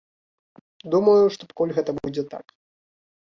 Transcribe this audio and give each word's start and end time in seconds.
Думаю, 0.95 1.23
што 1.35 1.49
пакуль 1.51 1.73
гэта 1.79 1.91
будзе 1.99 2.23
так. 2.35 2.45